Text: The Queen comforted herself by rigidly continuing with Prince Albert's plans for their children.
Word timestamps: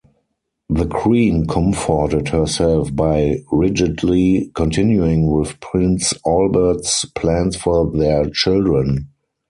The 0.67 0.87
Queen 0.87 1.45
comforted 1.45 2.29
herself 2.29 2.95
by 2.95 3.37
rigidly 3.51 4.49
continuing 4.55 5.29
with 5.29 5.59
Prince 5.59 6.15
Albert's 6.25 7.05
plans 7.05 7.55
for 7.55 7.91
their 7.95 8.27
children. 8.31 9.09